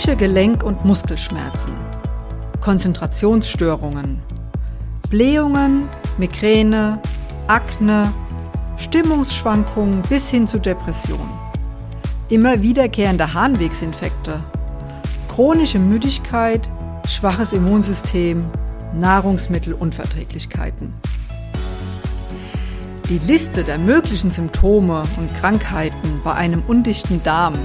chronische 0.00 0.16
Gelenk- 0.16 0.62
und 0.62 0.82
Muskelschmerzen, 0.86 1.74
Konzentrationsstörungen, 2.62 4.22
Blähungen, 5.10 5.90
Migräne, 6.16 6.98
Akne, 7.48 8.10
Stimmungsschwankungen 8.78 10.00
bis 10.08 10.30
hin 10.30 10.46
zu 10.46 10.58
Depression, 10.58 11.28
immer 12.30 12.62
wiederkehrende 12.62 13.34
Harnwegsinfekte, 13.34 14.42
chronische 15.28 15.78
Müdigkeit, 15.78 16.70
schwaches 17.06 17.52
Immunsystem, 17.52 18.46
Nahrungsmittelunverträglichkeiten. 18.94 20.94
Die 23.10 23.18
Liste 23.18 23.64
der 23.64 23.76
möglichen 23.76 24.30
Symptome 24.30 25.02
und 25.18 25.36
Krankheiten 25.36 26.22
bei 26.24 26.32
einem 26.32 26.62
undichten 26.68 27.22
Darm, 27.22 27.56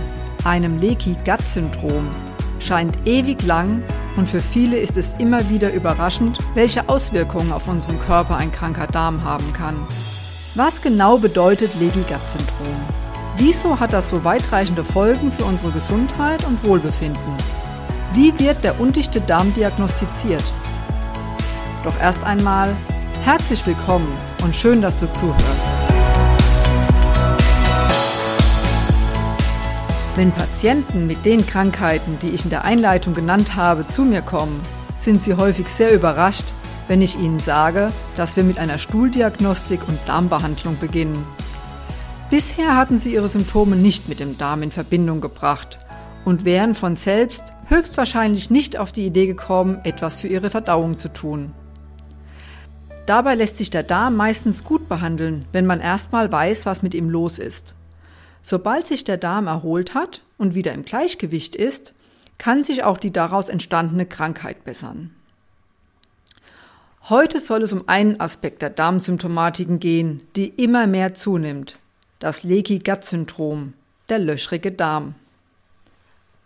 einem 0.43 0.79
Leaky-Gut-Syndrom, 0.79 2.24
scheint 2.59 2.97
ewig 3.05 3.43
lang 3.43 3.83
und 4.17 4.29
für 4.29 4.41
viele 4.41 4.77
ist 4.77 4.97
es 4.97 5.13
immer 5.13 5.49
wieder 5.49 5.73
überraschend, 5.73 6.37
welche 6.53 6.87
Auswirkungen 6.89 7.51
auf 7.51 7.67
unseren 7.67 7.99
Körper 7.99 8.37
ein 8.37 8.51
kranker 8.51 8.87
Darm 8.87 9.23
haben 9.23 9.51
kann. 9.53 9.75
Was 10.55 10.81
genau 10.81 11.17
bedeutet 11.17 11.71
Leaky-Gut-Syndrom? 11.79 12.75
Wieso 13.37 13.79
hat 13.79 13.91
das 13.91 14.09
so 14.09 14.23
weitreichende 14.23 14.85
Folgen 14.85 15.31
für 15.31 15.43
unsere 15.43 15.71
Gesundheit 15.71 16.45
und 16.45 16.63
Wohlbefinden? 16.63 17.35
Wie 18.13 18.37
wird 18.39 18.63
der 18.63 18.79
undichte 18.79 19.19
Darm 19.19 19.53
diagnostiziert? 19.53 20.43
Doch 21.83 21.99
erst 21.99 22.23
einmal 22.23 22.73
herzlich 23.23 23.65
willkommen 23.67 24.07
und 24.43 24.55
schön, 24.55 24.81
dass 24.81 25.01
du 25.01 25.11
zuhörst. 25.11 25.84
Wenn 30.15 30.31
Patienten 30.31 31.07
mit 31.07 31.25
den 31.25 31.45
Krankheiten, 31.45 32.17
die 32.21 32.29
ich 32.29 32.45
in 32.45 32.49
der 32.49 32.63
Einleitung 32.63 33.13
genannt 33.13 33.57
habe, 33.57 33.85
zu 33.85 34.03
mir 34.03 34.21
kommen, 34.21 34.61
sind 34.95 35.21
sie 35.21 35.33
häufig 35.33 35.67
sehr 35.67 35.93
überrascht, 35.93 36.53
wenn 36.87 37.01
ich 37.01 37.19
ihnen 37.19 37.39
sage, 37.39 37.91
dass 38.15 38.37
wir 38.37 38.45
mit 38.45 38.57
einer 38.57 38.77
Stuhldiagnostik 38.77 39.85
und 39.85 39.99
Darmbehandlung 40.05 40.77
beginnen. 40.79 41.25
Bisher 42.29 42.77
hatten 42.77 42.97
sie 42.97 43.13
ihre 43.13 43.27
Symptome 43.27 43.75
nicht 43.75 44.07
mit 44.07 44.21
dem 44.21 44.37
Darm 44.37 44.63
in 44.63 44.71
Verbindung 44.71 45.19
gebracht 45.19 45.79
und 46.23 46.45
wären 46.45 46.75
von 46.75 46.95
selbst 46.95 47.53
höchstwahrscheinlich 47.67 48.49
nicht 48.49 48.79
auf 48.79 48.93
die 48.93 49.05
Idee 49.05 49.27
gekommen, 49.27 49.79
etwas 49.83 50.17
für 50.17 50.29
ihre 50.29 50.49
Verdauung 50.49 50.97
zu 50.97 51.11
tun. 51.11 51.51
Dabei 53.05 53.35
lässt 53.35 53.57
sich 53.57 53.69
der 53.69 53.83
Darm 53.83 54.15
meistens 54.15 54.63
gut 54.63 54.87
behandeln, 54.87 55.43
wenn 55.51 55.65
man 55.65 55.81
erstmal 55.81 56.31
weiß, 56.31 56.65
was 56.65 56.83
mit 56.83 56.93
ihm 56.93 57.09
los 57.09 57.37
ist. 57.37 57.75
Sobald 58.47 58.85
sich 58.85 59.03
der 59.03 59.17
Darm 59.17 59.47
erholt 59.47 59.95
hat 59.95 60.21
und 60.37 60.53
wieder 60.53 60.71
im 60.71 60.85
Gleichgewicht 60.85 61.55
ist, 61.55 61.95
kann 62.37 62.63
sich 62.63 62.83
auch 62.83 62.99
die 62.99 63.09
daraus 63.09 63.49
entstandene 63.49 64.05
Krankheit 64.05 64.63
bessern. 64.63 65.09
Heute 67.09 67.39
soll 67.39 67.63
es 67.63 67.73
um 67.73 67.89
einen 67.89 68.19
Aspekt 68.19 68.61
der 68.61 68.69
Darmsymptomatiken 68.69 69.79
gehen, 69.79 70.21
die 70.35 70.49
immer 70.49 70.85
mehr 70.85 71.15
zunimmt. 71.15 71.79
Das 72.19 72.43
Leaky 72.43 72.77
Gut 72.77 73.03
Syndrom, 73.03 73.73
der 74.09 74.19
löchrige 74.19 74.71
Darm. 74.71 75.15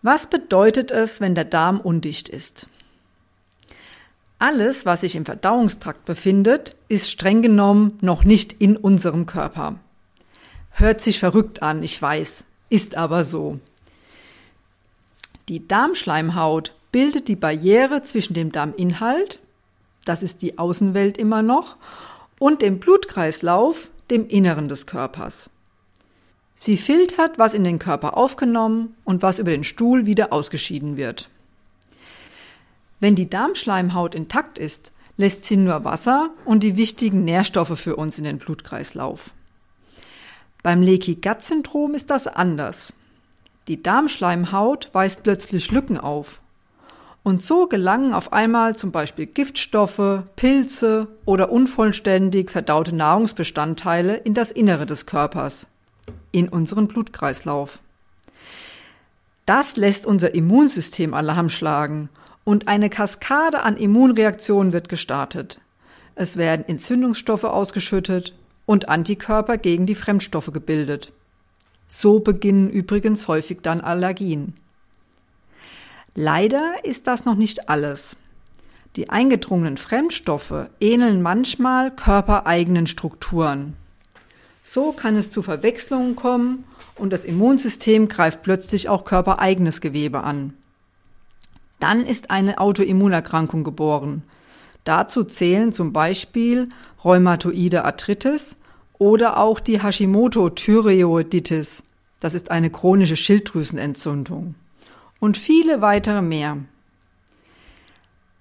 Was 0.01 0.27
bedeutet 0.27 0.91
es, 0.91 1.19
wenn 1.19 1.35
der 1.35 1.43
Darm 1.43 1.81
undicht 1.81 2.29
ist? 2.29 2.67
Alles, 4.37 4.85
was 4.85 5.01
sich 5.01 5.17
im 5.17 5.25
Verdauungstrakt 5.25 6.05
befindet, 6.05 6.77
ist 6.87 7.11
streng 7.11 7.41
genommen 7.41 7.97
noch 7.99 8.23
nicht 8.23 8.53
in 8.53 8.77
unserem 8.77 9.25
Körper. 9.25 9.81
Hört 10.71 11.01
sich 11.01 11.19
verrückt 11.19 11.61
an, 11.61 11.83
ich 11.83 12.01
weiß, 12.01 12.45
ist 12.69 12.95
aber 12.95 13.23
so. 13.23 13.59
Die 15.49 15.67
Darmschleimhaut 15.67 16.73
bildet 16.91 17.27
die 17.27 17.35
Barriere 17.35 18.03
zwischen 18.03 18.33
dem 18.33 18.51
Darminhalt, 18.51 19.39
das 20.05 20.23
ist 20.23 20.41
die 20.41 20.57
Außenwelt 20.57 21.17
immer 21.17 21.41
noch, 21.41 21.75
und 22.39 22.61
dem 22.61 22.79
Blutkreislauf, 22.79 23.89
dem 24.09 24.27
Inneren 24.27 24.69
des 24.69 24.87
Körpers. 24.87 25.49
Sie 26.55 26.77
filtert, 26.77 27.39
was 27.39 27.53
in 27.53 27.63
den 27.63 27.79
Körper 27.79 28.17
aufgenommen 28.17 28.95
und 29.05 29.21
was 29.21 29.39
über 29.39 29.51
den 29.51 29.63
Stuhl 29.63 30.05
wieder 30.05 30.33
ausgeschieden 30.33 30.97
wird. 30.97 31.29
Wenn 32.99 33.15
die 33.15 33.29
Darmschleimhaut 33.29 34.13
intakt 34.13 34.59
ist, 34.59 34.91
lässt 35.15 35.45
sie 35.45 35.57
nur 35.57 35.83
Wasser 35.83 36.31
und 36.45 36.63
die 36.63 36.75
wichtigen 36.77 37.23
Nährstoffe 37.23 37.79
für 37.79 37.95
uns 37.95 38.17
in 38.17 38.23
den 38.25 38.39
Blutkreislauf. 38.39 39.31
Beim 40.61 40.81
Leaky-Gut-Syndrom 40.81 41.93
ist 41.93 42.09
das 42.09 42.27
anders. 42.27 42.93
Die 43.69 43.81
Darmschleimhaut 43.81 44.89
weist 44.91 45.23
plötzlich 45.23 45.71
Lücken 45.71 45.97
auf. 45.97 46.41
Und 47.23 47.41
so 47.41 47.67
gelangen 47.67 48.13
auf 48.13 48.33
einmal 48.33 48.75
zum 48.75 48.91
Beispiel 48.91 49.25
Giftstoffe, 49.25 50.23
Pilze 50.35 51.07
oder 51.25 51.51
unvollständig 51.51 52.49
verdaute 52.49 52.95
Nahrungsbestandteile 52.95 54.15
in 54.15 54.33
das 54.33 54.51
Innere 54.51 54.85
des 54.85 55.05
Körpers, 55.05 55.67
in 56.31 56.49
unseren 56.49 56.87
Blutkreislauf. 56.87 57.79
Das 59.45 59.77
lässt 59.77 60.05
unser 60.05 60.33
Immunsystem 60.33 61.13
Alarm 61.13 61.49
schlagen 61.49 62.09
und 62.43 62.67
eine 62.67 62.89
Kaskade 62.89 63.61
an 63.61 63.77
Immunreaktionen 63.77 64.73
wird 64.73 64.89
gestartet. 64.89 65.61
Es 66.15 66.35
werden 66.35 66.67
Entzündungsstoffe 66.67 67.45
ausgeschüttet 67.45 68.33
und 68.69 68.87
Antikörper 68.87 69.57
gegen 69.57 69.87
die 69.87 69.95
Fremdstoffe 69.95 70.53
gebildet. 70.53 71.11
So 71.87 72.19
beginnen 72.19 72.69
übrigens 72.69 73.27
häufig 73.27 73.61
dann 73.63 73.81
Allergien. 73.81 74.53
Leider 76.13 76.75
ist 76.83 77.07
das 77.07 77.25
noch 77.25 77.33
nicht 77.33 77.67
alles. 77.67 78.15
Die 78.95 79.09
eingedrungenen 79.09 79.77
Fremdstoffe 79.77 80.69
ähneln 80.79 81.23
manchmal 81.23 81.89
körpereigenen 81.89 82.85
Strukturen. 82.85 83.75
So 84.61 84.91
kann 84.91 85.15
es 85.15 85.31
zu 85.31 85.41
Verwechslungen 85.41 86.15
kommen 86.15 86.63
und 86.93 87.11
das 87.11 87.25
Immunsystem 87.25 88.07
greift 88.07 88.43
plötzlich 88.43 88.87
auch 88.87 89.03
körpereigenes 89.03 89.81
Gewebe 89.81 90.21
an. 90.21 90.53
Dann 91.79 92.05
ist 92.05 92.29
eine 92.29 92.59
Autoimmunerkrankung 92.59 93.63
geboren. 93.63 94.21
Dazu 94.83 95.23
zählen 95.23 95.73
zum 95.73 95.91
Beispiel 95.91 96.69
rheumatoide 97.03 97.83
Arthritis 97.85 98.57
oder 98.99 99.37
auch 99.37 99.59
die 99.59 99.81
Hashimoto-Thyreoiditis. 99.81 101.81
Das 102.19 102.35
ist 102.35 102.51
eine 102.51 102.69
chronische 102.69 103.15
Schilddrüsenentzündung. 103.15 104.53
Und 105.19 105.37
viele 105.37 105.81
weitere 105.81 106.21
mehr. 106.21 106.57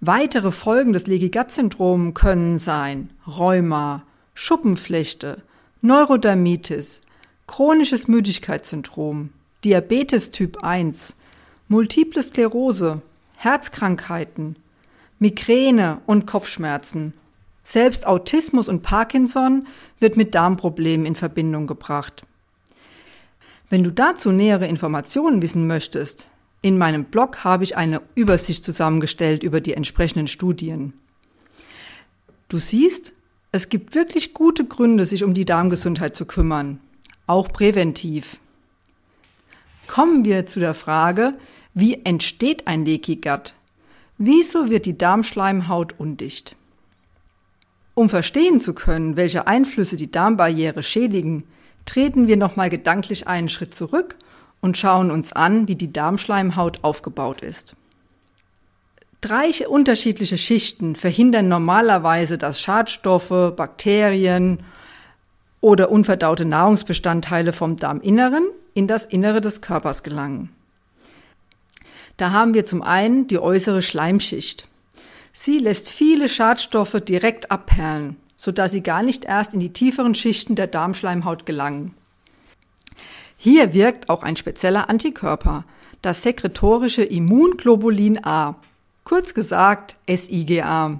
Weitere 0.00 0.50
Folgen 0.50 0.92
des 0.92 1.06
Leaky 1.06 1.30
Gut 1.30 1.50
Syndrom 1.50 2.14
können 2.14 2.58
sein 2.58 3.10
Rheuma, 3.26 4.04
Schuppenflechte, 4.34 5.42
Neurodermitis, 5.80 7.00
chronisches 7.46 8.06
Müdigkeitssyndrom, 8.06 9.30
Diabetes 9.64 10.30
Typ 10.30 10.62
1, 10.62 11.16
Multiple 11.66 12.22
Sklerose, 12.22 13.02
Herzkrankheiten, 13.36 14.56
Migräne 15.18 16.00
und 16.06 16.26
Kopfschmerzen. 16.26 17.14
Selbst 17.68 18.06
Autismus 18.06 18.66
und 18.66 18.80
Parkinson 18.80 19.66
wird 20.00 20.16
mit 20.16 20.34
Darmproblemen 20.34 21.04
in 21.04 21.14
Verbindung 21.14 21.66
gebracht. 21.66 22.24
Wenn 23.68 23.84
du 23.84 23.92
dazu 23.92 24.32
nähere 24.32 24.66
Informationen 24.66 25.42
wissen 25.42 25.66
möchtest, 25.66 26.30
in 26.62 26.78
meinem 26.78 27.04
Blog 27.04 27.44
habe 27.44 27.64
ich 27.64 27.76
eine 27.76 28.00
Übersicht 28.14 28.64
zusammengestellt 28.64 29.42
über 29.42 29.60
die 29.60 29.74
entsprechenden 29.74 30.28
Studien. 30.28 30.94
Du 32.48 32.56
siehst, 32.56 33.12
es 33.52 33.68
gibt 33.68 33.94
wirklich 33.94 34.32
gute 34.32 34.64
Gründe, 34.64 35.04
sich 35.04 35.22
um 35.22 35.34
die 35.34 35.44
Darmgesundheit 35.44 36.16
zu 36.16 36.24
kümmern, 36.24 36.80
auch 37.26 37.48
präventiv. 37.48 38.40
Kommen 39.86 40.24
wir 40.24 40.46
zu 40.46 40.58
der 40.58 40.72
Frage, 40.72 41.34
wie 41.74 42.02
entsteht 42.06 42.66
ein 42.66 42.86
Leaky 42.86 43.16
Gut? 43.16 43.52
Wieso 44.16 44.70
wird 44.70 44.86
die 44.86 44.96
Darmschleimhaut 44.96 46.00
undicht? 46.00 46.56
Um 47.98 48.08
verstehen 48.08 48.60
zu 48.60 48.74
können, 48.74 49.16
welche 49.16 49.48
Einflüsse 49.48 49.96
die 49.96 50.08
Darmbarriere 50.08 50.84
schädigen, 50.84 51.42
treten 51.84 52.28
wir 52.28 52.36
nochmal 52.36 52.70
gedanklich 52.70 53.26
einen 53.26 53.48
Schritt 53.48 53.74
zurück 53.74 54.14
und 54.60 54.78
schauen 54.78 55.10
uns 55.10 55.32
an, 55.32 55.66
wie 55.66 55.74
die 55.74 55.92
Darmschleimhaut 55.92 56.84
aufgebaut 56.84 57.42
ist. 57.42 57.74
Drei 59.20 59.50
unterschiedliche 59.66 60.38
Schichten 60.38 60.94
verhindern 60.94 61.48
normalerweise, 61.48 62.38
dass 62.38 62.60
Schadstoffe, 62.60 63.56
Bakterien 63.56 64.60
oder 65.60 65.90
unverdaute 65.90 66.44
Nahrungsbestandteile 66.44 67.52
vom 67.52 67.74
Darminneren 67.74 68.44
in 68.74 68.86
das 68.86 69.06
Innere 69.06 69.40
des 69.40 69.60
Körpers 69.60 70.04
gelangen. 70.04 70.50
Da 72.16 72.30
haben 72.30 72.54
wir 72.54 72.64
zum 72.64 72.80
einen 72.80 73.26
die 73.26 73.40
äußere 73.40 73.82
Schleimschicht. 73.82 74.68
Sie 75.40 75.60
lässt 75.60 75.88
viele 75.88 76.28
Schadstoffe 76.28 77.00
direkt 77.00 77.52
abperlen, 77.52 78.16
sodass 78.36 78.72
sie 78.72 78.82
gar 78.82 79.04
nicht 79.04 79.24
erst 79.24 79.54
in 79.54 79.60
die 79.60 79.72
tieferen 79.72 80.16
Schichten 80.16 80.56
der 80.56 80.66
Darmschleimhaut 80.66 81.46
gelangen. 81.46 81.94
Hier 83.36 83.72
wirkt 83.72 84.08
auch 84.10 84.24
ein 84.24 84.34
spezieller 84.34 84.90
Antikörper, 84.90 85.64
das 86.02 86.22
sekretorische 86.24 87.04
Immunglobulin 87.04 88.24
A, 88.24 88.56
kurz 89.04 89.32
gesagt 89.32 89.94
SIGA, 90.08 90.98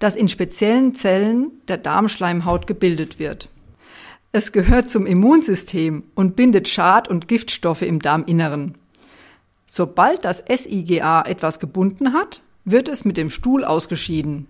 das 0.00 0.16
in 0.16 0.28
speziellen 0.28 0.96
Zellen 0.96 1.52
der 1.68 1.78
Darmschleimhaut 1.78 2.66
gebildet 2.66 3.20
wird. 3.20 3.50
Es 4.32 4.50
gehört 4.50 4.90
zum 4.90 5.06
Immunsystem 5.06 6.02
und 6.16 6.34
bindet 6.34 6.66
Schad- 6.66 7.06
und 7.06 7.28
Giftstoffe 7.28 7.82
im 7.82 8.00
Darminneren. 8.00 8.76
Sobald 9.64 10.24
das 10.24 10.42
SIGA 10.48 11.22
etwas 11.22 11.60
gebunden 11.60 12.14
hat, 12.14 12.42
wird 12.64 12.88
es 12.88 13.04
mit 13.04 13.16
dem 13.16 13.30
Stuhl 13.30 13.64
ausgeschieden. 13.64 14.46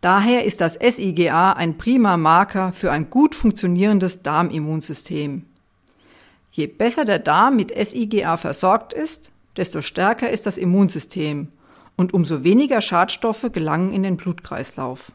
Daher 0.00 0.44
ist 0.44 0.60
das 0.60 0.74
SIGA 0.74 1.52
ein 1.52 1.76
prima 1.76 2.16
Marker 2.16 2.72
für 2.72 2.92
ein 2.92 3.10
gut 3.10 3.34
funktionierendes 3.34 4.22
Darmimmunsystem. 4.22 5.44
Je 6.52 6.66
besser 6.66 7.04
der 7.04 7.18
Darm 7.18 7.56
mit 7.56 7.72
SIGA 7.76 8.36
versorgt 8.36 8.92
ist, 8.92 9.32
desto 9.56 9.82
stärker 9.82 10.30
ist 10.30 10.46
das 10.46 10.56
Immunsystem 10.56 11.48
und 11.96 12.14
umso 12.14 12.44
weniger 12.44 12.80
Schadstoffe 12.80 13.46
gelangen 13.52 13.92
in 13.92 14.04
den 14.04 14.16
Blutkreislauf. 14.16 15.10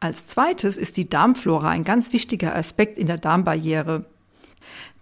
Als 0.00 0.24
zweites 0.24 0.78
ist 0.78 0.96
die 0.96 1.10
Darmflora 1.10 1.68
ein 1.68 1.84
ganz 1.84 2.14
wichtiger 2.14 2.56
Aspekt 2.56 2.96
in 2.96 3.06
der 3.06 3.18
Darmbarriere. 3.18 4.06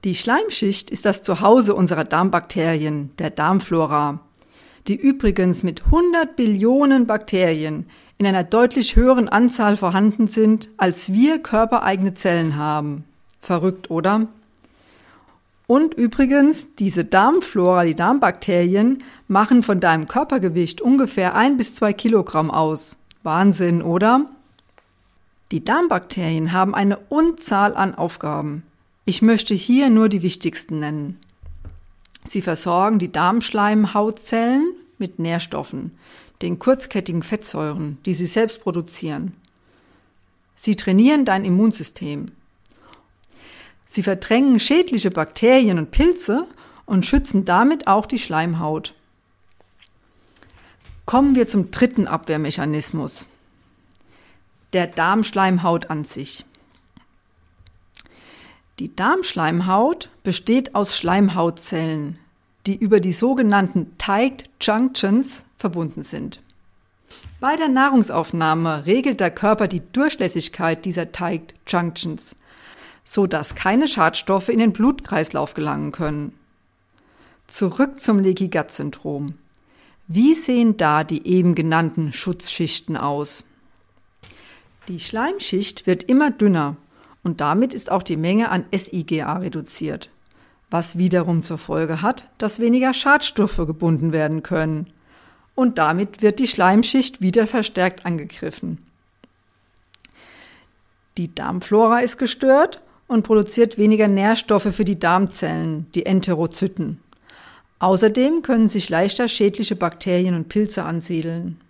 Die 0.03 0.17
Schleimschicht 0.17 0.91
ist 0.91 1.05
das 1.05 1.23
Zuhause 1.23 1.77
unserer 1.77 2.05
Darmbakterien, 2.05 3.11
der 3.19 3.31
Darmflora, 3.31 4.21
die 4.89 4.97
übrigens 4.97 5.63
mit 5.63 5.85
100 5.87 6.35
Billionen 6.35 7.07
Bakterien 7.07 7.87
in 8.17 8.27
einer 8.27 8.43
deutlich 8.43 8.97
höheren 8.97 9.29
Anzahl 9.29 9.77
vorhanden 9.77 10.27
sind, 10.27 10.71
als 10.77 11.13
wir 11.13 11.39
körpereigene 11.39 12.15
Zellen 12.15 12.57
haben. 12.57 13.05
Verrückt, 13.41 13.91
oder? 13.91 14.27
Und 15.67 15.93
übrigens, 15.93 16.75
diese 16.77 17.05
Darmflora, 17.05 17.85
die 17.85 17.95
Darmbakterien, 17.95 19.05
machen 19.29 19.63
von 19.63 19.81
deinem 19.81 20.09
Körpergewicht 20.09 20.81
ungefähr 20.81 21.35
ein 21.35 21.59
bis 21.59 21.75
zwei 21.75 21.93
Kilogramm 21.93 22.51
aus. 22.51 22.97
Wahnsinn, 23.23 23.83
oder? 23.83 24.25
Die 25.53 25.63
Darmbakterien 25.63 26.53
haben 26.53 26.75
eine 26.75 26.97
Unzahl 27.11 27.77
an 27.77 27.95
Aufgaben. 27.95 28.63
Ich 29.05 29.21
möchte 29.21 29.55
hier 29.55 29.91
nur 29.91 30.09
die 30.09 30.23
wichtigsten 30.23 30.79
nennen. 30.79 31.19
Sie 32.25 32.43
versorgen 32.43 32.99
die 32.99 33.13
Darmschleimhautzellen 33.13 34.78
mit 34.99 35.19
Nährstoffen, 35.19 35.97
den 36.43 36.59
kurzkettigen 36.59 37.23
Fettsäuren, 37.23 37.99
die 38.07 38.15
sie 38.15 38.27
selbst 38.27 38.63
produzieren. 38.63 39.35
Sie 40.55 40.77
trainieren 40.77 41.25
dein 41.25 41.45
Immunsystem. 41.45 42.33
Sie 43.87 44.03
verdrängen 44.03 44.61
schädliche 44.61 45.11
Bakterien 45.11 45.79
und 45.79 45.91
Pilze 45.91 46.47
und 46.85 47.07
schützen 47.07 47.45
damit 47.45 47.87
auch 47.87 48.07
die 48.07 48.19
Schleimhaut. 48.19 48.95
Kommen 51.07 51.35
wir 51.35 51.47
zum 51.47 51.71
dritten 51.71 52.07
Abwehrmechanismus, 52.07 53.29
der 54.73 54.87
Darmschleimhaut 54.87 55.91
an 55.91 56.05
sich. 56.05 56.45
Die 58.79 58.95
Darmschleimhaut 58.95 60.11
besteht 60.23 60.75
aus 60.75 60.97
Schleimhautzellen, 60.97 62.19
die 62.67 62.77
über 62.77 63.01
die 63.01 63.13
sogenannten 63.13 63.97
Tight 63.99 64.45
Junctions 64.61 65.47
verbunden 65.57 66.03
sind. 66.03 66.41
Bei 67.41 67.57
der 67.57 67.69
Nahrungsaufnahme 67.69 68.85
regelt 68.87 69.21
der 69.21 69.31
Körper 69.31 69.69
die 69.69 69.83
Durchlässigkeit 69.93 70.85
dieser 70.85 71.13
Tight 71.13 71.55
Junctions, 71.67 72.37
so 73.05 73.27
dass 73.27 73.55
keine 73.55 73.89
Schadstoffe 73.89 74.49
in 74.49 74.59
den 74.59 74.73
Blutkreislauf 74.73 75.55
gelangen 75.55 75.93
können. 75.93 76.33
Zurück 77.47 78.01
zum 78.01 78.19
Leaky 78.19 78.49
Gut 78.49 78.71
Syndrom. 78.71 79.35
Wie 80.07 80.35
sehen 80.35 80.77
da 80.77 81.05
die 81.05 81.27
eben 81.27 81.55
genannten 81.55 82.13
Schutzschichten 82.13 82.97
aus? 82.97 83.45
Die 84.89 84.99
Schleimschicht 84.99 85.87
wird 85.87 86.03
immer 86.05 86.31
dünner 86.31 86.77
und 87.23 87.41
damit 87.41 87.73
ist 87.73 87.91
auch 87.91 88.03
die 88.03 88.17
Menge 88.17 88.51
an 88.51 88.65
SIGA 88.73 89.39
reduziert 89.39 90.11
was 90.71 90.99
wiederum 90.99 91.43
zur 91.43 91.59
Folge 91.59 92.03
hat, 92.03 92.29
dass 92.39 92.61
weniger 92.61 92.93
Schadstoffe 92.93 93.57
gebunden 93.57 94.13
werden 94.13 94.43
können. 94.43 94.89
Und 95.55 95.79
damit 95.79 96.23
wird 96.23 96.39
die 96.39 96.47
Schleimschicht 96.47 97.21
wieder 97.21 97.47
verstärkt 97.47 98.07
angegriffen. 98.07 98.79
Die 101.17 101.35
Darmflora 101.35 101.99
ist 101.99 102.19
gestört 102.19 102.81
und 103.09 103.23
produziert 103.23 103.79
weniger 103.79 104.07
Nährstoffe 104.07 104.73
für 104.75 104.85
die 104.85 105.01
Darmzellen, 105.01 105.87
die 105.95 106.07
Enterozyten. 106.07 107.01
Außerdem 107.81 108.43
können 108.43 108.69
sich 108.69 108.89
leichter 108.89 109.29
schädliche 109.29 109.75
Bakterien 109.75 110.35
und 110.35 110.49
Pilze 110.49 110.85
ansiedeln. 110.85 111.61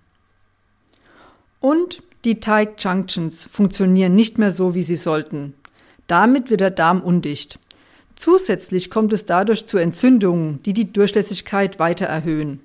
Und 1.61 2.03
die 2.25 2.41
Teig 2.41 2.83
Junctions 2.83 3.49
funktionieren 3.51 4.15
nicht 4.15 4.39
mehr 4.39 4.51
so, 4.51 4.75
wie 4.75 4.83
sie 4.83 4.97
sollten. 4.97 5.55
Damit 6.07 6.51
wird 6.51 6.61
der 6.61 6.71
Darm 6.71 7.01
undicht. 7.01 7.59
Zusätzlich 8.19 8.91
kommt 8.91 9.13
es 9.13 9.27
dadurch 9.27 9.67
zu 9.67 9.79
Entzündungen, 9.79 10.61
die 10.65 10.73
die 10.73 10.93
Durchlässigkeit 10.93 11.79
weiter 11.79 12.07
erhöhen. 12.07 12.61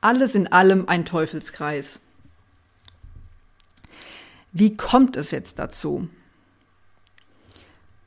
Alles 0.00 0.34
in 0.34 0.50
allem 0.50 0.88
ein 0.88 1.04
Teufelskreis. 1.04 2.00
Wie 4.52 4.76
kommt 4.76 5.16
es 5.16 5.30
jetzt 5.30 5.58
dazu? 5.58 6.08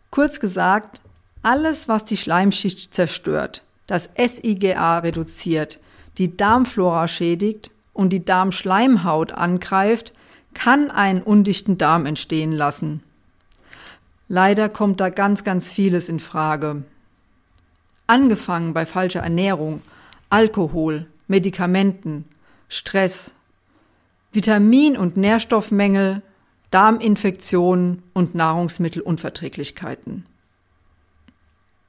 Kurz 0.09 0.39
gesagt, 0.39 1.01
alles, 1.43 1.87
was 1.87 2.03
die 2.03 2.17
Schleimschicht 2.17 2.95
zerstört, 2.95 3.61
das 3.85 4.09
SIGA 4.17 4.97
reduziert, 4.99 5.79
die 6.17 6.35
Darmflora 6.35 7.07
schädigt 7.07 7.69
und 7.93 8.09
die 8.09 8.25
Darmschleimhaut 8.25 9.33
angreift, 9.33 10.13
kann 10.55 10.89
einen 10.89 11.21
undichten 11.21 11.77
Darm 11.77 12.07
entstehen 12.07 12.53
lassen. 12.53 13.03
Leider 14.29 14.67
kommt 14.69 14.99
da 14.99 15.09
ganz, 15.09 15.43
ganz 15.43 15.71
vieles 15.71 16.09
in 16.09 16.19
Frage. 16.19 16.83
Angefangen 18.07 18.73
bei 18.73 18.85
falscher 18.85 19.21
Ernährung, 19.21 19.81
Alkohol, 20.29 21.07
Medikamenten, 21.27 22.25
Stress, 22.67 23.33
Vitamin- 24.33 24.97
und 24.97 25.17
Nährstoffmängel, 25.17 26.21
Darminfektionen 26.71 28.03
und 28.13 28.35
Nahrungsmittelunverträglichkeiten. 28.35 30.25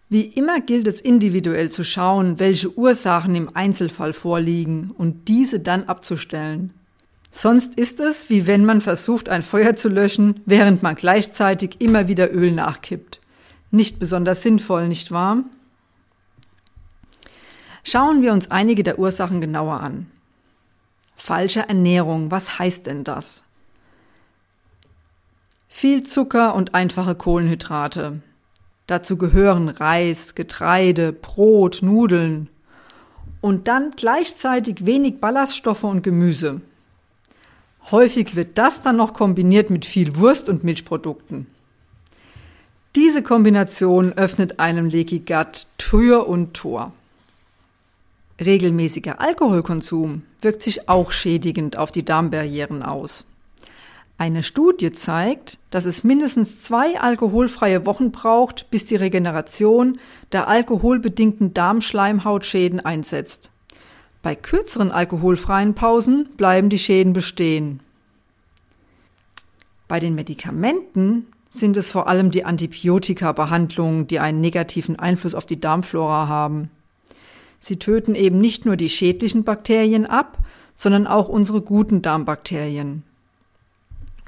Wie 0.08 0.22
immer 0.22 0.60
gilt 0.60 0.86
es 0.86 1.00
individuell 1.00 1.70
zu 1.70 1.84
schauen, 1.84 2.38
welche 2.38 2.72
Ursachen 2.78 3.34
im 3.34 3.54
Einzelfall 3.54 4.12
vorliegen 4.12 4.92
und 4.96 5.28
diese 5.28 5.60
dann 5.60 5.84
abzustellen. 5.84 6.72
Sonst 7.30 7.75
ist 7.75 8.00
es, 8.00 8.30
wie 8.30 8.47
wenn 8.47 8.64
man 8.64 8.80
versucht, 8.80 9.28
ein 9.28 9.42
Feuer 9.42 9.76
zu 9.76 9.88
löschen, 9.88 10.40
während 10.47 10.82
man 10.82 10.94
gleichzeitig 10.94 11.80
immer 11.80 12.08
wieder 12.08 12.32
Öl 12.32 12.52
nachkippt. 12.52 13.20
Nicht 13.70 13.99
besonders 13.99 14.42
sinnvoll, 14.42 14.88
nicht 14.88 15.11
wahr? 15.12 15.44
Schauen 17.85 18.23
wir 18.23 18.32
uns 18.32 18.50
einige 18.50 18.82
der 18.82 18.99
Ursachen 18.99 19.40
genauer 19.40 19.80
an. 19.80 20.11
Falsche 21.16 21.68
Ernährung, 21.68 22.30
was 22.30 22.58
heißt 22.58 22.87
denn 22.87 23.04
das? 23.04 23.44
Viel 25.68 26.02
Zucker 26.02 26.54
und 26.54 26.75
einfache 26.75 27.14
Kohlenhydrate. 27.14 28.23
Dazu 28.87 29.18
gehören 29.18 29.68
Reis, 29.68 30.35
Getreide, 30.35 31.12
Brot, 31.12 31.80
Nudeln 31.82 32.49
und 33.42 33.68
dann 33.68 33.92
gleichzeitig 33.97 34.87
wenig 34.87 35.20
Ballaststoffe 35.20 35.85
und 35.85 36.02
Gemüse. 36.02 36.62
Häufig 37.90 38.37
wird 38.37 38.59
das 38.59 38.83
dann 38.83 38.97
noch 38.97 39.14
kombiniert 39.14 39.71
mit 39.71 39.87
viel 39.87 40.16
Wurst 40.16 40.49
und 40.49 40.62
Milchprodukten. 40.62 41.47
Diese 42.95 43.23
Kombination 43.23 44.12
öffnet 44.12 44.61
einem 44.61 44.88
Leaky 44.88 45.21
Gut 45.21 45.66
Tür 45.78 46.26
und 46.26 46.54
Tor. 46.54 46.92
Regelmäßiger 48.40 49.21
Alkoholkonsum 49.21 50.23
wirkt 50.40 50.62
sich 50.62 50.88
auch 50.88 51.11
schädigend 51.11 51.76
auf 51.76 51.90
die 51.90 52.04
Darmbarrieren 52.04 52.83
aus. 52.83 53.26
Eine 54.16 54.42
Studie 54.42 54.92
zeigt, 54.92 55.59
dass 55.71 55.85
es 55.85 56.02
mindestens 56.02 56.61
zwei 56.61 57.00
alkoholfreie 57.00 57.87
Wochen 57.87 58.11
braucht, 58.11 58.68
bis 58.71 58.87
die 58.87 58.97
Regeneration 58.97 59.99
der 60.33 60.49
alkoholbedingten 60.49 61.54
Darmschleimhautschäden 61.54 62.80
einsetzt. 62.80 63.52
Bei 64.22 64.34
kürzeren 64.34 64.90
alkoholfreien 64.90 65.75
Pausen 65.75 66.28
bleiben 66.37 66.70
die 66.70 66.78
Schäden 66.78 67.12
bestehen. 67.12 67.80
Bei 69.87 70.00
den 70.00 70.14
Medikamenten 70.14 71.26
sind 71.50 71.76
es 71.76 71.90
vor 71.90 72.08
allem 72.08 72.30
die 72.30 72.44
Antibiotika-Behandlungen, 72.44 74.06
die 74.06 74.18
einen 74.18 74.40
negativen 74.40 74.98
Einfluss 74.98 75.34
auf 75.34 75.46
die 75.46 75.60
Darmflora 75.60 76.28
haben. 76.28 76.70
Sie 77.58 77.78
töten 77.78 78.14
eben 78.14 78.40
nicht 78.40 78.66
nur 78.66 78.76
die 78.76 78.90
schädlichen 78.90 79.44
Bakterien 79.44 80.04
ab, 80.06 80.38
sondern 80.75 81.06
auch 81.06 81.28
unsere 81.28 81.62
guten 81.62 82.02
Darmbakterien. 82.02 83.02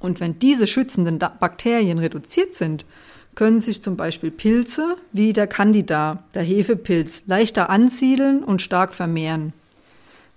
Und 0.01 0.19
wenn 0.19 0.39
diese 0.39 0.67
schützenden 0.67 1.19
Bakterien 1.19 1.99
reduziert 1.99 2.55
sind, 2.55 2.87
können 3.35 3.61
sich 3.61 3.83
zum 3.83 3.97
Beispiel 3.97 4.31
Pilze 4.31 4.97
wie 5.13 5.33
der 5.33 5.47
Candida, 5.47 6.25
der 6.35 6.43
Hefepilz, 6.43 7.25
leichter 7.27 7.71
ansiedeln 7.71 8.43
und 8.43 8.63
stark 8.63 8.95
vermehren. 8.95 9.53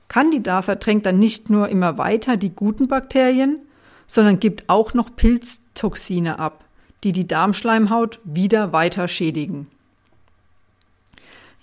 Candida 0.08 0.62
verdrängt 0.62 1.06
dann 1.06 1.20
nicht 1.20 1.50
nur 1.50 1.70
immer 1.70 1.98
weiter 1.98 2.38
die 2.38 2.52
guten 2.52 2.88
Bakterien, 2.88 3.60
sondern 4.08 4.40
gibt 4.40 4.70
auch 4.70 4.94
noch 4.94 5.16
Pilztoxine 5.16 6.40
ab, 6.40 6.64
die 7.04 7.14
die 7.14 7.28
Darmschleimhaut 7.28 8.20
wieder 8.24 8.74
weiter 8.74 9.08
schädigen. 9.08 9.68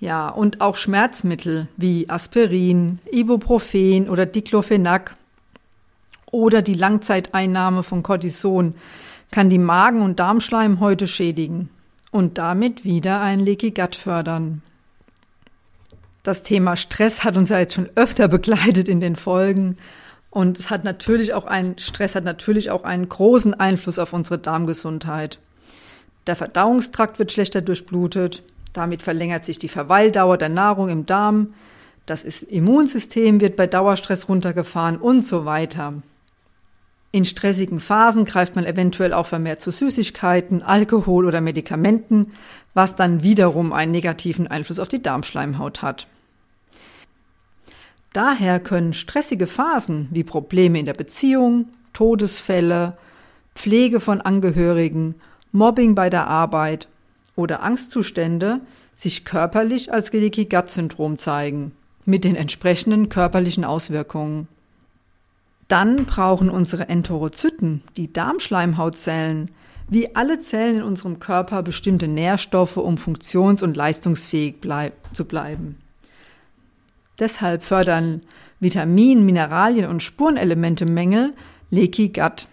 Ja, 0.00 0.30
und 0.30 0.62
auch 0.62 0.76
Schmerzmittel 0.76 1.68
wie 1.76 2.08
Aspirin, 2.08 3.00
Ibuprofen 3.12 4.08
oder 4.08 4.24
Diclofenac 4.24 5.14
oder 6.30 6.62
die 6.62 6.74
Langzeiteinnahme 6.74 7.82
von 7.82 8.02
Cortison 8.02 8.74
kann 9.30 9.50
die 9.50 9.58
Magen- 9.58 10.02
und 10.02 10.18
Darmschleimhäute 10.18 11.06
schädigen 11.06 11.68
und 12.10 12.38
damit 12.38 12.84
wieder 12.84 13.20
ein 13.20 13.40
Leaky 13.40 13.70
Gut 13.70 13.94
fördern. 13.94 14.62
Das 16.30 16.44
Thema 16.44 16.76
Stress 16.76 17.24
hat 17.24 17.36
uns 17.36 17.48
ja 17.48 17.58
jetzt 17.58 17.74
schon 17.74 17.90
öfter 17.96 18.28
begleitet 18.28 18.88
in 18.88 19.00
den 19.00 19.16
Folgen 19.16 19.76
und 20.30 20.60
es 20.60 20.70
hat 20.70 20.84
natürlich 20.84 21.34
auch 21.34 21.44
ein 21.44 21.76
Stress 21.76 22.14
hat 22.14 22.22
natürlich 22.22 22.70
auch 22.70 22.84
einen 22.84 23.08
großen 23.08 23.52
Einfluss 23.54 23.98
auf 23.98 24.12
unsere 24.12 24.38
Darmgesundheit. 24.38 25.40
Der 26.28 26.36
Verdauungstrakt 26.36 27.18
wird 27.18 27.32
schlechter 27.32 27.62
durchblutet, 27.62 28.44
damit 28.72 29.02
verlängert 29.02 29.44
sich 29.44 29.58
die 29.58 29.66
Verweildauer 29.66 30.38
der 30.38 30.50
Nahrung 30.50 30.88
im 30.88 31.04
Darm, 31.04 31.52
das 32.06 32.22
Immunsystem 32.22 33.40
wird 33.40 33.56
bei 33.56 33.66
Dauerstress 33.66 34.28
runtergefahren 34.28 34.98
und 34.98 35.22
so 35.22 35.46
weiter. 35.46 35.94
In 37.10 37.24
stressigen 37.24 37.80
Phasen 37.80 38.24
greift 38.24 38.54
man 38.54 38.66
eventuell 38.66 39.14
auch 39.14 39.26
vermehrt 39.26 39.60
zu 39.60 39.72
Süßigkeiten, 39.72 40.62
Alkohol 40.62 41.26
oder 41.26 41.40
Medikamenten, 41.40 42.30
was 42.72 42.94
dann 42.94 43.24
wiederum 43.24 43.72
einen 43.72 43.90
negativen 43.90 44.46
Einfluss 44.46 44.78
auf 44.78 44.86
die 44.86 45.02
Darmschleimhaut 45.02 45.82
hat. 45.82 46.06
Daher 48.12 48.58
können 48.58 48.92
stressige 48.92 49.46
Phasen 49.46 50.08
wie 50.10 50.24
Probleme 50.24 50.78
in 50.78 50.86
der 50.86 50.94
Beziehung, 50.94 51.68
Todesfälle, 51.92 52.96
Pflege 53.54 54.00
von 54.00 54.20
Angehörigen, 54.20 55.14
Mobbing 55.52 55.94
bei 55.94 56.10
der 56.10 56.26
Arbeit 56.26 56.88
oder 57.36 57.62
Angstzustände 57.62 58.60
sich 58.94 59.24
körperlich 59.24 59.92
als 59.92 60.12
Leaky 60.12 60.46
Gut 60.46 60.70
Syndrom 60.70 61.18
zeigen, 61.18 61.72
mit 62.04 62.24
den 62.24 62.36
entsprechenden 62.36 63.08
körperlichen 63.08 63.64
Auswirkungen. 63.64 64.48
Dann 65.68 66.04
brauchen 66.04 66.50
unsere 66.50 66.88
Enterozyten, 66.88 67.82
die 67.96 68.12
Darmschleimhautzellen, 68.12 69.52
wie 69.88 70.14
alle 70.16 70.40
Zellen 70.40 70.78
in 70.78 70.82
unserem 70.82 71.20
Körper 71.20 71.62
bestimmte 71.62 72.08
Nährstoffe, 72.08 72.76
um 72.76 72.96
funktions- 72.96 73.62
und 73.62 73.76
leistungsfähig 73.76 74.60
bleib 74.60 74.94
zu 75.14 75.24
bleiben. 75.24 75.76
Deshalb 77.20 77.62
fördern 77.62 78.22
Vitamin-, 78.58 79.24
Mineralien- 79.24 79.88
und 79.88 80.02
Spurenelemente-Mängel 80.02 81.34
Leaky 81.70 82.08
Gut. 82.08 82.48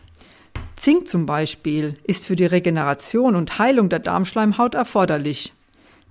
Zink 0.75 1.07
zum 1.07 1.25
Beispiel 1.25 1.97
ist 2.03 2.27
für 2.27 2.36
die 2.36 2.45
Regeneration 2.45 3.36
und 3.36 3.57
Heilung 3.57 3.89
der 3.89 4.00
Darmschleimhaut 4.00 4.75
erforderlich. 4.75 5.53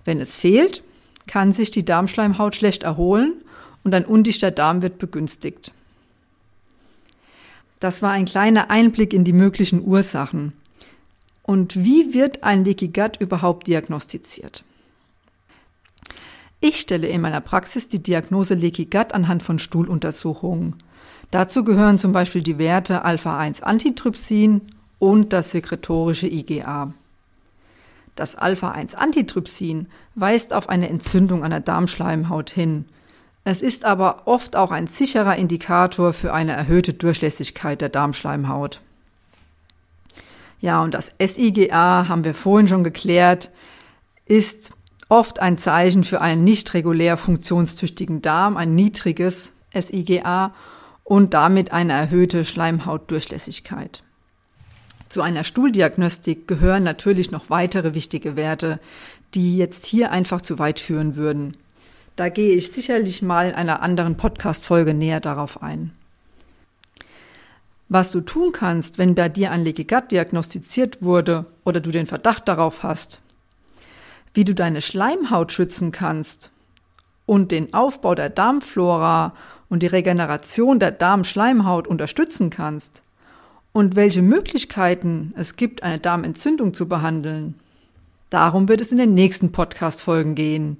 Wenn 0.05 0.21
es 0.21 0.35
fehlt, 0.35 0.83
kann 1.27 1.53
sich 1.53 1.71
die 1.71 1.85
Darmschleimhaut 1.85 2.57
schlecht 2.57 2.83
erholen 2.83 3.35
und 3.85 3.95
ein 3.95 4.05
undichter 4.05 4.51
Darm 4.51 4.83
wird 4.83 4.99
begünstigt. 4.99 5.73
Das 7.79 8.03
war 8.03 8.11
ein 8.11 8.25
kleiner 8.25 8.71
Einblick 8.71 9.13
in 9.13 9.25
die 9.25 9.33
möglichen 9.33 9.87
Ursachen. 9.87 10.55
Und 11.43 11.77
wie 11.77 12.15
wird 12.15 12.43
ein 12.43 12.65
Leaky 12.65 12.89
Gut 12.89 13.21
überhaupt 13.21 13.67
diagnostiziert? 13.67 14.65
Ich 16.61 16.81
stelle 16.81 17.09
in 17.09 17.21
meiner 17.21 17.41
Praxis 17.41 17.89
die 17.89 18.03
Diagnose 18.03 18.55
Leaky 18.55 18.87
Gut 18.87 19.13
anhand 19.13 19.43
von 19.43 19.59
Stuhluntersuchungen. 19.59 20.77
Dazu 21.31 21.65
gehören 21.65 21.99
zum 21.99 22.13
Beispiel 22.13 22.43
die 22.43 22.59
Werte 22.59 23.05
Alpha-1-Antitrypsin 23.05 24.63
und 24.99 25.33
das 25.33 25.51
sekretorische 25.51 26.29
IgA. 26.29 26.95
Das 28.15 28.37
Alpha-1-Antitrypsin 28.37 29.89
weist 30.15 30.55
auf 30.55 30.69
eine 30.69 30.89
Entzündung 30.89 31.45
an 31.45 31.51
der 31.51 31.61
Darmschleimhaut 31.61 32.51
hin 32.51 32.87
es 33.49 33.63
ist 33.63 33.85
aber 33.85 34.23
oft 34.25 34.57
auch 34.57 34.73
ein 34.73 34.89
sicherer 34.89 35.37
Indikator 35.37 36.13
für 36.13 36.35
eine 36.35 36.51
erhöhte 36.51 36.95
Durchlässigkeit 36.95 37.81
der 37.81 37.89
Darmschleimhaut. 37.89 38.81
Ja, 40.59 40.83
und 40.83 40.95
das 40.95 41.15
SIGA 41.21 42.09
haben 42.09 42.25
wir 42.25 42.35
vorhin 42.35 42.67
schon 42.67 42.83
geklärt, 42.83 43.53
ist 44.25 44.73
oft 45.09 45.41
ein 45.41 45.59
Zeichen 45.59 46.05
für 46.05 46.21
einen 46.21 46.45
nicht 46.45 46.75
regulär 46.75 47.17
funktionstüchtigen 47.17 48.23
Darm, 48.23 48.57
ein 48.57 48.75
niedriges 48.75 49.53
SIGA 49.75 50.55
und 51.05 51.35
damit 51.35 51.73
eine 51.73 51.93
erhöhte 51.93 52.45
Schleimhautdurchlässigkeit. 52.45 54.03
Zu 55.09 55.23
einer 55.23 55.45
Stuhldiagnostik 55.45 56.49
gehören 56.49 56.83
natürlich 56.83 57.31
noch 57.31 57.49
weitere 57.49 57.95
wichtige 57.95 58.35
Werte, 58.35 58.81
die 59.35 59.57
jetzt 59.57 59.87
hier 59.87 60.11
einfach 60.11 60.41
zu 60.41 60.59
weit 60.59 60.81
führen 60.81 61.15
würden. 61.15 61.57
Da 62.17 62.29
gehe 62.29 62.55
ich 62.55 62.73
sicherlich 62.73 63.23
mal 63.23 63.49
in 63.49 63.55
einer 63.55 63.83
anderen 63.83 64.17
Podcast-Folge 64.17 64.95
näher 64.95 65.21
darauf 65.21 65.63
ein. 65.63 65.93
Was 67.89 68.11
du 68.11 68.21
tun 68.21 68.51
kannst, 68.53 68.99
wenn 68.99 69.15
bei 69.15 69.29
dir 69.29 69.53
ein 69.53 69.63
Leaky 69.63 69.85
Gut 69.85 70.11
diagnostiziert 70.11 71.03
wurde 71.03 71.47
oder 71.65 71.81
du 71.81 71.93
den 71.93 72.07
Verdacht 72.07 72.49
darauf 72.49 72.83
hast, 72.83 73.21
wie 74.37 74.45
du 74.45 74.55
deine 74.55 74.83
Schleimhaut 74.83 75.53
schützen 75.53 75.93
kannst 75.93 76.51
und 77.25 77.51
den 77.51 77.75
Aufbau 77.75 78.15
der 78.15 78.31
Darmflora 78.31 79.35
und 79.69 79.83
die 79.83 79.89
Regeneration 79.89 80.79
der 80.79 80.93
Darmschleimhaut 80.93 81.89
unterstützen 81.89 82.51
kannst 82.51 83.03
und 83.73 83.97
welche 83.97 84.23
Möglichkeiten 84.23 85.35
es 85.37 85.57
gibt, 85.57 85.83
eine 85.83 85.99
Darmentzündung 85.99 86.73
zu 86.73 86.89
behandeln. 86.89 87.55
Darum 88.31 88.69
wird 88.69 88.81
es 88.81 88.93
in 88.93 88.99
den 88.99 89.15
nächsten 89.15 89.53
Podcast-Folgen 89.53 90.35
gehen. 90.35 90.77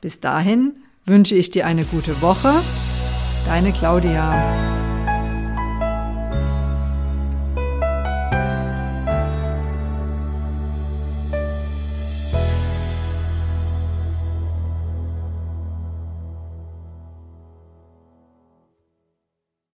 Bis 0.00 0.20
dahin 0.20 0.72
wünsche 1.04 1.34
ich 1.34 1.50
dir 1.50 1.66
eine 1.66 1.84
gute 1.84 2.20
Woche. 2.22 2.52
Deine 3.46 3.72
Claudia. 3.72 4.79